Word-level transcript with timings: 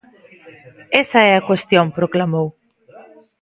Esa 1.01 1.19
é 1.29 1.33
a 1.35 1.45
cuestión, 1.49 1.85
proclamou. 1.97 2.47